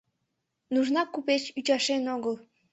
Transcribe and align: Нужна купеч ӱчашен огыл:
Нужна 0.73 1.01
купеч 1.13 1.43
ӱчашен 1.59 2.03
огыл: 2.15 2.35